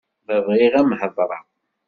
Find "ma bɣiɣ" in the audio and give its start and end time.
0.25-0.73